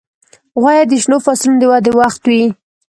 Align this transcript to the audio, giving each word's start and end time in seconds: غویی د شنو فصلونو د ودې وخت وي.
غویی 0.61 0.83
د 0.87 0.91
شنو 1.03 1.17
فصلونو 1.25 1.59
د 1.61 1.63
ودې 1.71 1.91
وخت 1.99 2.21
وي. 2.29 2.43